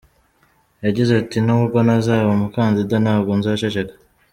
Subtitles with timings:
[0.85, 3.93] Yagize ati” nubwo ntazaba umukandida, ntabwo nzaceceka.